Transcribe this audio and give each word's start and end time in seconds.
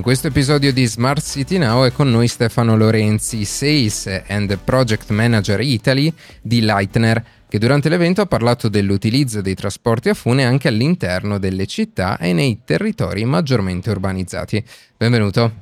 In 0.00 0.06
questo 0.06 0.28
episodio 0.28 0.72
di 0.72 0.86
Smart 0.86 1.22
City 1.22 1.58
Now 1.58 1.84
è 1.84 1.92
con 1.92 2.10
noi 2.10 2.26
Stefano 2.26 2.74
Lorenzi, 2.74 3.44
Sales 3.44 4.22
and 4.28 4.56
Project 4.56 5.10
Manager 5.10 5.60
Italy 5.60 6.10
di 6.40 6.62
Leitner, 6.62 7.22
che 7.46 7.58
durante 7.58 7.90
l'evento 7.90 8.22
ha 8.22 8.26
parlato 8.26 8.70
dell'utilizzo 8.70 9.42
dei 9.42 9.54
trasporti 9.54 10.08
a 10.08 10.14
fune 10.14 10.46
anche 10.46 10.68
all'interno 10.68 11.38
delle 11.38 11.66
città 11.66 12.16
e 12.16 12.32
nei 12.32 12.62
territori 12.64 13.26
maggiormente 13.26 13.90
urbanizzati. 13.90 14.64
Benvenuto. 14.96 15.52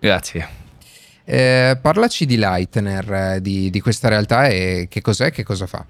Grazie. 0.00 0.48
Eh, 1.22 1.78
parlaci 1.78 2.24
di 2.24 2.38
Leitner, 2.38 3.12
eh, 3.12 3.40
di, 3.42 3.68
di 3.68 3.80
questa 3.80 4.08
realtà 4.08 4.46
e 4.46 4.86
che 4.88 5.02
cos'è, 5.02 5.30
che 5.30 5.44
cosa 5.44 5.66
fa. 5.66 5.84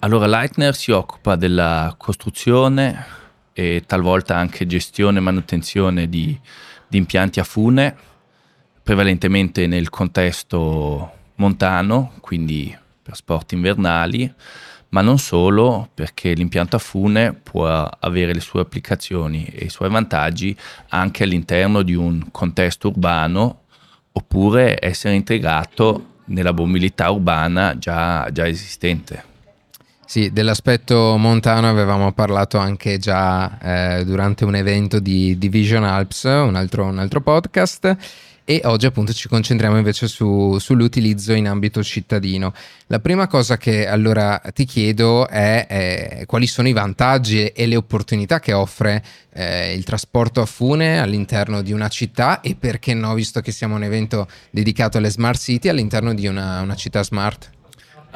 Allora, 0.00 0.26
Leitner 0.26 0.74
si 0.74 0.90
occupa 0.90 1.36
della 1.36 1.94
costruzione 1.96 3.22
e 3.54 3.84
talvolta 3.86 4.36
anche 4.36 4.66
gestione 4.66 5.18
e 5.18 5.22
manutenzione 5.22 6.08
di, 6.08 6.38
di 6.86 6.98
impianti 6.98 7.40
a 7.40 7.44
fune, 7.44 7.96
prevalentemente 8.82 9.66
nel 9.66 9.88
contesto 9.88 11.12
montano, 11.36 12.12
quindi 12.20 12.76
per 13.02 13.16
sport 13.16 13.52
invernali, 13.52 14.30
ma 14.90 15.00
non 15.00 15.18
solo, 15.18 15.88
perché 15.94 16.34
l'impianto 16.34 16.76
a 16.76 16.80
fune 16.80 17.32
può 17.32 17.66
avere 17.66 18.34
le 18.34 18.40
sue 18.40 18.60
applicazioni 18.60 19.44
e 19.46 19.64
i 19.64 19.68
suoi 19.68 19.88
vantaggi 19.88 20.56
anche 20.88 21.24
all'interno 21.24 21.82
di 21.82 21.94
un 21.94 22.30
contesto 22.30 22.88
urbano 22.88 23.62
oppure 24.12 24.78
essere 24.80 25.14
integrato 25.14 26.12
nella 26.26 26.52
mobilità 26.52 27.10
urbana 27.10 27.76
già, 27.78 28.28
già 28.30 28.46
esistente. 28.46 29.33
Sì, 30.14 30.30
dell'aspetto 30.30 31.16
montano 31.16 31.68
avevamo 31.68 32.12
parlato 32.12 32.56
anche 32.56 32.98
già 32.98 33.58
eh, 33.98 34.04
durante 34.04 34.44
un 34.44 34.54
evento 34.54 35.00
di 35.00 35.36
Division 35.36 35.82
Alps, 35.82 36.22
un 36.22 36.54
altro, 36.54 36.84
un 36.84 37.00
altro, 37.00 37.20
podcast, 37.20 37.96
e 38.44 38.60
oggi 38.62 38.86
appunto 38.86 39.12
ci 39.12 39.26
concentriamo 39.26 39.76
invece 39.76 40.06
su, 40.06 40.56
sull'utilizzo 40.56 41.32
in 41.32 41.48
ambito 41.48 41.82
cittadino. 41.82 42.54
La 42.86 43.00
prima 43.00 43.26
cosa 43.26 43.56
che 43.56 43.88
allora 43.88 44.40
ti 44.54 44.64
chiedo 44.66 45.26
è, 45.26 45.66
è 45.66 46.22
quali 46.26 46.46
sono 46.46 46.68
i 46.68 46.72
vantaggi 46.72 47.46
e 47.46 47.66
le 47.66 47.74
opportunità 47.74 48.38
che 48.38 48.52
offre 48.52 49.02
eh, 49.32 49.74
il 49.74 49.82
trasporto 49.82 50.40
a 50.40 50.46
fune 50.46 51.00
all'interno 51.00 51.60
di 51.60 51.72
una 51.72 51.88
città 51.88 52.40
e 52.40 52.54
perché 52.54 52.94
no, 52.94 53.14
visto 53.14 53.40
che 53.40 53.50
siamo 53.50 53.74
un 53.74 53.82
evento 53.82 54.28
dedicato 54.50 54.96
alle 54.96 55.10
smart 55.10 55.40
city, 55.40 55.68
all'interno 55.68 56.14
di 56.14 56.28
una, 56.28 56.60
una 56.60 56.76
città 56.76 57.02
smart. 57.02 57.50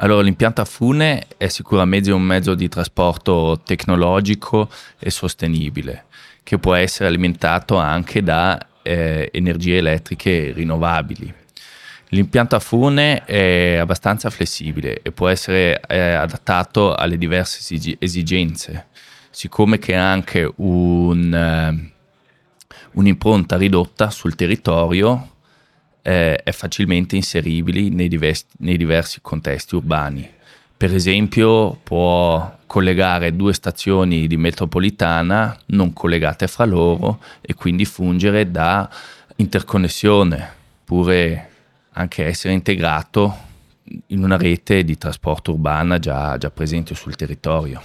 Allora, 0.01 0.21
l'impianto 0.21 0.61
a 0.61 0.65
fune 0.65 1.27
è 1.35 1.49
sicuramente 1.49 2.09
un 2.11 2.21
mezzo 2.21 2.55
di 2.55 2.69
trasporto 2.69 3.59
tecnologico 3.65 4.69
e 4.97 5.09
sostenibile, 5.09 6.05
che 6.41 6.57
può 6.57 6.73
essere 6.73 7.09
alimentato 7.09 7.75
anche 7.75 8.23
da 8.23 8.57
eh, 8.81 9.29
energie 9.33 9.75
elettriche 9.75 10.53
rinnovabili. 10.53 11.33
L'impianto 12.11 12.55
a 12.55 12.59
fune 12.59 13.25
è 13.25 13.75
abbastanza 13.75 14.29
flessibile 14.29 15.01
e 15.01 15.11
può 15.11 15.27
essere 15.27 15.81
eh, 15.81 15.99
adattato 16.13 16.95
alle 16.95 17.17
diverse 17.17 17.77
esigenze, 17.99 18.87
siccome 19.29 19.79
che 19.79 19.97
ha 19.97 20.09
anche 20.09 20.49
un, 20.55 21.33
eh, 21.33 21.91
un'impronta 22.93 23.57
ridotta 23.57 24.09
sul 24.11 24.35
territorio 24.35 25.31
eh, 26.01 26.35
è 26.37 26.51
facilmente 26.51 27.15
inseribili 27.15 27.89
nei 27.89 28.07
diversi, 28.07 28.45
nei 28.59 28.77
diversi 28.77 29.19
contesti 29.21 29.75
urbani. 29.75 30.29
Per 30.75 30.93
esempio 30.93 31.77
può 31.83 32.57
collegare 32.65 33.35
due 33.35 33.53
stazioni 33.53 34.27
di 34.27 34.37
metropolitana 34.37 35.57
non 35.67 35.91
collegate 35.91 36.47
fra 36.47 36.63
loro 36.65 37.19
e 37.41 37.53
quindi 37.53 37.83
fungere 37.83 38.49
da 38.49 38.89
interconnessione, 39.35 40.53
oppure 40.81 41.49
anche 41.91 42.25
essere 42.25 42.53
integrato 42.53 43.47
in 44.07 44.23
una 44.23 44.37
rete 44.37 44.83
di 44.83 44.97
trasporto 44.97 45.51
urbana 45.51 45.99
già, 45.99 46.37
già 46.37 46.49
presente 46.49 46.95
sul 46.95 47.15
territorio. 47.15 47.81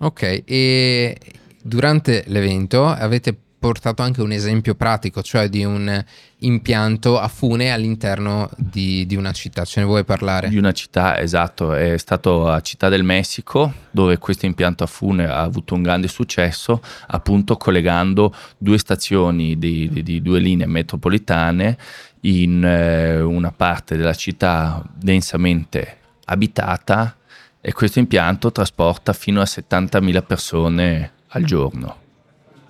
Ok, 0.00 0.42
e 0.44 1.16
durante 1.62 2.24
l'evento 2.26 2.86
avete 2.86 3.36
portato 3.64 4.02
anche 4.02 4.20
un 4.20 4.30
esempio 4.30 4.74
pratico, 4.74 5.22
cioè 5.22 5.48
di 5.48 5.64
un 5.64 6.04
impianto 6.40 7.18
a 7.18 7.28
fune 7.28 7.72
all'interno 7.72 8.50
di, 8.58 9.06
di, 9.06 9.16
una 9.16 9.32
città. 9.32 9.64
Ce 9.64 9.80
ne 9.80 9.86
vuoi 9.86 10.04
parlare? 10.04 10.50
Di 10.50 10.58
una 10.58 10.72
città, 10.72 11.18
esatto. 11.18 11.72
È 11.72 11.96
stato 11.96 12.46
a 12.46 12.60
Città 12.60 12.90
del 12.90 13.04
Messico 13.04 13.72
dove 13.90 14.18
questo 14.18 14.44
impianto 14.44 14.84
a 14.84 14.86
fune 14.86 15.24
ha 15.24 15.40
avuto 15.40 15.72
un 15.72 15.80
grande 15.80 16.08
successo, 16.08 16.82
appunto 17.06 17.56
collegando 17.56 18.34
due 18.58 18.76
stazioni 18.76 19.58
di, 19.58 19.88
di, 19.90 20.02
di 20.02 20.20
due 20.20 20.40
linee 20.40 20.66
metropolitane 20.66 21.78
in 22.20 22.62
eh, 22.62 23.18
una 23.22 23.50
parte 23.50 23.96
della 23.96 24.12
città 24.12 24.84
densamente 24.94 26.00
abitata 26.26 27.16
e 27.62 27.72
questo 27.72 27.98
impianto 27.98 28.52
trasporta 28.52 29.14
fino 29.14 29.40
a 29.40 29.44
70.000 29.44 30.22
persone 30.26 31.12
al 31.28 31.44
giorno. 31.44 32.02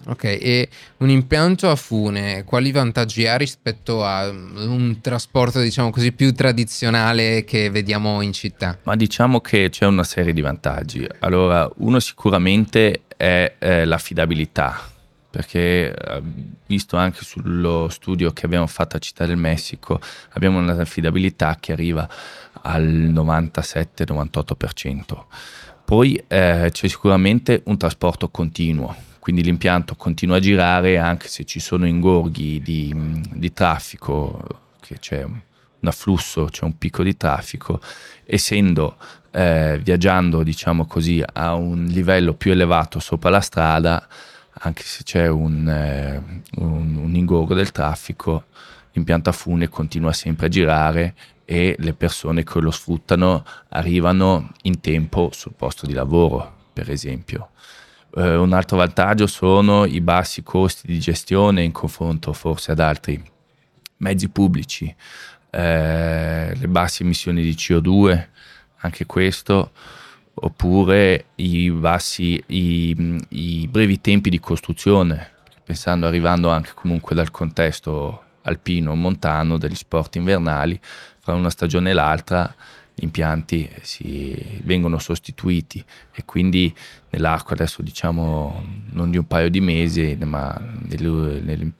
Ok, 0.06 0.24
e 0.24 0.68
un 0.98 1.08
impianto 1.08 1.70
a 1.70 1.76
fune, 1.76 2.44
quali 2.44 2.72
vantaggi 2.72 3.26
ha 3.26 3.36
rispetto 3.36 4.04
a 4.04 4.28
un 4.28 4.98
trasporto, 5.00 5.60
diciamo 5.60 5.88
così, 5.88 6.12
più 6.12 6.34
tradizionale 6.34 7.44
che 7.44 7.70
vediamo 7.70 8.20
in 8.20 8.34
città? 8.34 8.76
Ma 8.82 8.96
diciamo 8.96 9.40
che 9.40 9.70
c'è 9.70 9.86
una 9.86 10.04
serie 10.04 10.34
di 10.34 10.42
vantaggi. 10.42 11.08
Allora, 11.20 11.70
uno 11.76 12.00
sicuramente 12.00 13.04
è 13.16 13.54
eh, 13.58 13.86
l'affidabilità, 13.86 14.78
perché 15.30 15.94
eh, 15.94 16.22
visto 16.66 16.98
anche 16.98 17.24
sullo 17.24 17.88
studio 17.88 18.30
che 18.32 18.44
abbiamo 18.44 18.66
fatto 18.66 18.96
a 18.96 19.00
Città 19.00 19.24
del 19.24 19.38
Messico, 19.38 19.98
abbiamo 20.32 20.58
un'affidabilità 20.58 21.56
che 21.58 21.72
arriva 21.72 22.06
al 22.60 22.84
97-98%. 22.84 25.24
Poi 25.82 26.22
eh, 26.28 26.68
c'è 26.70 26.88
sicuramente 26.88 27.62
un 27.64 27.78
trasporto 27.78 28.28
continuo 28.28 29.12
quindi 29.24 29.42
l'impianto 29.42 29.94
continua 29.96 30.36
a 30.36 30.38
girare 30.38 30.98
anche 30.98 31.28
se 31.28 31.46
ci 31.46 31.58
sono 31.58 31.86
ingorghi 31.86 32.60
di, 32.60 32.94
di 33.32 33.54
traffico, 33.54 34.38
che 34.80 34.98
c'è 34.98 35.22
un 35.22 35.40
afflusso, 35.80 36.44
c'è 36.50 36.64
un 36.64 36.76
picco 36.76 37.02
di 37.02 37.16
traffico, 37.16 37.80
essendo 38.26 38.98
eh, 39.30 39.80
viaggiando 39.82 40.42
diciamo 40.42 40.84
così 40.84 41.24
a 41.24 41.54
un 41.54 41.86
livello 41.86 42.34
più 42.34 42.50
elevato 42.50 43.00
sopra 43.00 43.30
la 43.30 43.40
strada, 43.40 44.06
anche 44.58 44.82
se 44.82 45.04
c'è 45.04 45.26
un, 45.26 45.70
eh, 45.70 46.22
un, 46.56 46.94
un 46.96 47.14
ingorgo 47.14 47.54
del 47.54 47.72
traffico, 47.72 48.48
l'impianto 48.92 49.30
a 49.30 49.32
fune 49.32 49.70
continua 49.70 50.12
sempre 50.12 50.48
a 50.48 50.50
girare 50.50 51.14
e 51.46 51.76
le 51.78 51.94
persone 51.94 52.44
che 52.44 52.60
lo 52.60 52.70
sfruttano 52.70 53.42
arrivano 53.70 54.50
in 54.64 54.80
tempo 54.80 55.30
sul 55.32 55.54
posto 55.56 55.86
di 55.86 55.94
lavoro, 55.94 56.56
per 56.74 56.90
esempio. 56.90 57.48
Eh, 58.16 58.36
un 58.36 58.52
altro 58.52 58.76
vantaggio 58.76 59.26
sono 59.26 59.84
i 59.84 60.00
bassi 60.00 60.42
costi 60.42 60.86
di 60.86 61.00
gestione 61.00 61.62
in 61.62 61.72
confronto 61.72 62.32
forse 62.32 62.70
ad 62.72 62.78
altri 62.78 63.20
mezzi 63.98 64.28
pubblici, 64.28 64.94
eh, 65.50 66.54
le 66.54 66.68
basse 66.68 67.02
emissioni 67.02 67.42
di 67.42 67.52
CO2, 67.52 68.26
anche 68.78 69.06
questo, 69.06 69.72
oppure 70.34 71.26
i, 71.36 71.70
bassi, 71.70 72.42
i, 72.46 73.24
i 73.30 73.68
brevi 73.68 74.00
tempi 74.00 74.30
di 74.30 74.38
costruzione, 74.38 75.30
pensando 75.64 76.06
arrivando 76.06 76.50
anche 76.50 76.70
comunque 76.74 77.14
dal 77.14 77.30
contesto 77.30 78.22
alpino, 78.42 78.94
montano, 78.94 79.58
degli 79.58 79.74
sport 79.74 80.16
invernali, 80.16 80.78
fra 81.18 81.34
una 81.34 81.50
stagione 81.50 81.90
e 81.90 81.94
l'altra 81.94 82.54
impianti 82.96 83.68
si, 83.82 84.60
vengono 84.62 84.98
sostituiti 84.98 85.84
e 86.12 86.24
quindi 86.24 86.74
nell'arco 87.10 87.52
adesso 87.52 87.82
diciamo 87.82 88.64
non 88.90 89.10
di 89.10 89.16
un 89.16 89.26
paio 89.26 89.48
di 89.48 89.60
mesi 89.60 90.16
ma 90.24 90.56
nel, 90.88 91.42
nel, 91.42 91.72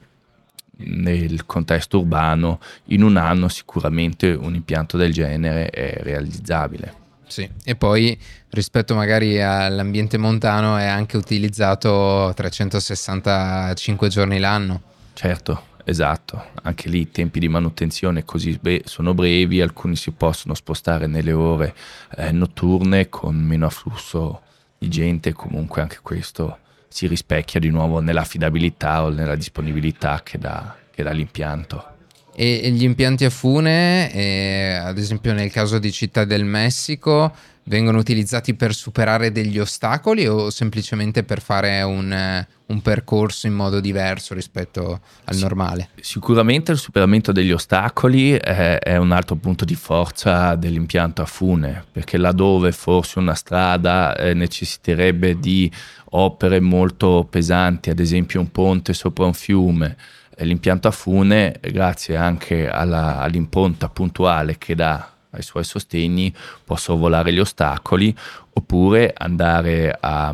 nel 0.77 1.45
contesto 1.45 1.99
urbano 1.99 2.59
in 2.85 3.03
un 3.03 3.17
anno 3.17 3.47
sicuramente 3.47 4.31
un 4.31 4.55
impianto 4.55 4.97
del 4.97 5.13
genere 5.13 5.69
è 5.69 5.99
realizzabile. 6.01 7.03
Sì, 7.27 7.49
e 7.63 7.75
poi 7.75 8.17
rispetto 8.49 8.93
magari 8.93 9.41
all'ambiente 9.41 10.17
montano 10.17 10.77
è 10.77 10.85
anche 10.85 11.17
utilizzato 11.17 12.31
365 12.35 14.09
giorni 14.09 14.39
l'anno. 14.39 14.81
Certo, 15.13 15.63
Esatto, 15.87 16.47
anche 16.63 16.89
lì 16.89 17.01
i 17.01 17.11
tempi 17.11 17.39
di 17.39 17.47
manutenzione 17.47 18.25
così 18.25 18.57
be- 18.59 18.81
sono 18.85 19.13
brevi, 19.13 19.61
alcuni 19.61 19.95
si 19.95 20.09
possono 20.11 20.55
spostare 20.55 21.05
nelle 21.05 21.31
ore 21.31 21.75
eh, 22.17 22.31
notturne 22.31 23.07
con 23.07 23.35
meno 23.35 23.67
afflusso 23.67 24.41
di 24.79 24.89
gente, 24.89 25.31
comunque 25.33 25.83
anche 25.83 25.99
questo 26.01 26.57
si 26.87 27.05
rispecchia 27.05 27.59
di 27.59 27.69
nuovo 27.69 27.99
nell'affidabilità 27.99 29.03
o 29.03 29.09
nella 29.09 29.35
disponibilità 29.35 30.21
che 30.23 30.39
dà, 30.39 30.75
che 30.89 31.03
dà 31.03 31.11
l'impianto. 31.11 31.93
E, 32.33 32.69
gli 32.71 32.83
impianti 32.83 33.23
a 33.23 33.29
fune, 33.29 34.11
eh, 34.11 34.73
ad 34.73 34.97
esempio 34.97 35.33
nel 35.33 35.51
caso 35.51 35.77
di 35.77 35.91
Città 35.91 36.25
del 36.25 36.45
Messico, 36.45 37.31
vengono 37.67 37.97
utilizzati 37.97 38.53
per 38.53 38.73
superare 38.73 39.31
degli 39.31 39.59
ostacoli 39.59 40.27
o 40.27 40.49
semplicemente 40.49 41.23
per 41.23 41.41
fare 41.41 41.81
un, 41.81 42.45
un 42.67 42.81
percorso 42.81 43.47
in 43.47 43.53
modo 43.53 43.79
diverso 43.79 44.33
rispetto 44.33 44.99
al 45.25 45.37
normale? 45.37 45.89
Sicuramente 45.99 46.71
il 46.71 46.77
superamento 46.77 47.31
degli 47.31 47.51
ostacoli 47.51 48.33
è, 48.33 48.79
è, 48.79 48.97
un 48.97 49.11
altro 49.11 49.35
punto 49.35 49.65
di 49.65 49.75
forza 49.75 50.55
dell'impianto 50.55 51.21
a 51.21 51.25
fune, 51.25 51.83
perché 51.91 52.17
laddove 52.17 52.71
forse 52.71 53.19
una 53.19 53.35
strada 53.35 54.15
eh, 54.15 54.33
necessiterebbe 54.33 55.39
di 55.39 55.71
opere 56.11 56.59
molto 56.59 57.27
pesanti, 57.29 57.89
ad 57.89 57.99
esempio 57.99 58.39
un 58.39 58.51
ponte 58.51 58.93
sopra 58.93 59.25
un 59.25 59.33
fiume, 59.33 59.97
l'impianto 60.37 60.87
a 60.87 60.91
fune, 60.91 61.59
grazie 61.61 62.15
anche 62.15 62.69
alla, 62.69 63.19
all'impronta 63.19 63.89
puntuale 63.89 64.57
che 64.57 64.75
dà 64.75 65.14
ai 65.35 65.43
suoi 65.43 65.63
sostegni, 65.63 66.33
può 66.63 66.75
sorvolare 66.75 67.31
gli 67.31 67.39
ostacoli 67.39 68.15
oppure 68.53 69.13
andare 69.15 69.95
a, 69.99 70.33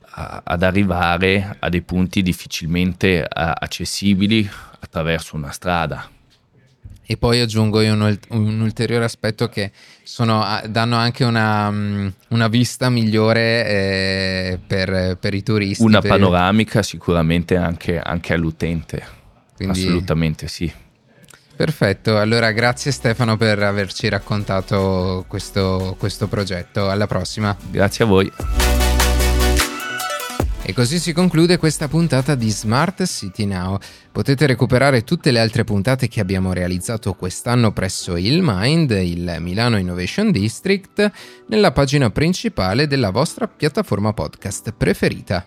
a, 0.00 0.42
ad 0.44 0.62
arrivare 0.62 1.56
a 1.58 1.68
dei 1.68 1.82
punti 1.82 2.22
difficilmente 2.22 3.24
a, 3.28 3.56
accessibili 3.58 4.48
attraverso 4.80 5.36
una 5.36 5.50
strada. 5.50 6.08
E 7.10 7.16
poi 7.16 7.40
aggiungo 7.40 7.80
io 7.80 7.94
un, 7.94 8.18
un 8.28 8.60
ulteriore 8.60 9.04
aspetto 9.04 9.48
che 9.48 9.72
sono, 10.02 10.44
danno 10.68 10.96
anche 10.96 11.24
una, 11.24 11.68
una 12.28 12.48
vista 12.48 12.90
migliore 12.90 13.66
eh, 13.66 14.58
per, 14.66 15.16
per, 15.18 15.32
i 15.32 15.42
turisti. 15.42 15.82
Una 15.82 16.02
panoramica 16.02 16.82
sicuramente 16.82 17.56
anche, 17.56 17.98
anche 17.98 18.34
all'utente. 18.34 19.02
Quindi... 19.56 19.80
Assolutamente 19.80 20.48
sì. 20.48 20.70
Perfetto, 21.58 22.18
allora 22.18 22.52
grazie 22.52 22.92
Stefano 22.92 23.36
per 23.36 23.60
averci 23.60 24.08
raccontato 24.08 25.24
questo, 25.26 25.96
questo 25.98 26.28
progetto. 26.28 26.88
Alla 26.88 27.08
prossima. 27.08 27.56
Grazie 27.68 28.04
a 28.04 28.06
voi. 28.06 28.32
E 30.62 30.72
così 30.72 31.00
si 31.00 31.12
conclude 31.12 31.56
questa 31.56 31.88
puntata 31.88 32.36
di 32.36 32.48
Smart 32.48 33.04
City 33.06 33.44
Now. 33.44 33.76
Potete 34.12 34.46
recuperare 34.46 35.02
tutte 35.02 35.32
le 35.32 35.40
altre 35.40 35.64
puntate 35.64 36.06
che 36.06 36.20
abbiamo 36.20 36.52
realizzato 36.52 37.14
quest'anno 37.14 37.72
presso 37.72 38.16
il 38.16 38.38
Mind, 38.40 38.92
il 38.92 39.38
Milano 39.40 39.78
Innovation 39.78 40.30
District, 40.30 41.10
nella 41.48 41.72
pagina 41.72 42.08
principale 42.10 42.86
della 42.86 43.10
vostra 43.10 43.48
piattaforma 43.48 44.12
podcast 44.12 44.72
preferita. 44.76 45.44